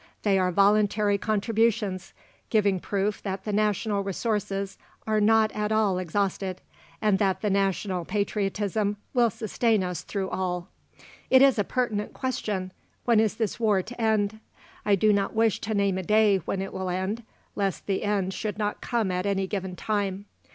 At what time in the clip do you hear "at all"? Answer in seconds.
5.51-5.99